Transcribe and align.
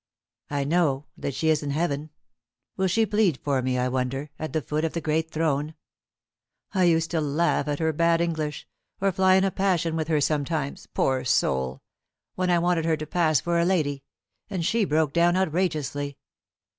"I 0.49 0.63
know 0.63 1.05
that 1.15 1.35
she 1.35 1.49
is 1.49 1.61
in 1.61 1.69
heaven. 1.69 2.09
Will 2.75 2.87
she 2.87 3.05
plead 3.05 3.37
for 3.43 3.61
me, 3.61 3.77
I 3.77 3.87
wonder, 3.87 4.31
at 4.39 4.51
the 4.51 4.61
foot 4.63 4.83
of 4.83 4.93
the 4.93 4.99
Great 4.99 5.29
Throne? 5.29 5.75
I 6.73 6.85
used 6.85 7.11
to 7.11 7.21
laugh 7.21 7.67
at 7.67 7.77
her 7.77 7.93
bad 7.93 8.19
English, 8.19 8.67
or 8.99 9.11
fly 9.11 9.35
in 9.35 9.43
a 9.43 9.51
passion 9.51 9.95
with 9.95 10.07
her 10.07 10.19
sometimes, 10.19 10.87
poor 10.95 11.23
soul, 11.23 11.83
when 12.33 12.49
I 12.49 12.57
wanted 12.57 12.83
her 12.85 12.97
to 12.97 13.05
pass 13.05 13.41
for 13.41 13.59
a 13.59 13.63
lady, 13.63 14.01
and 14.49 14.65
she 14.65 14.85
broke 14.85 15.13
down 15.13 15.37
outrageously. 15.37 16.17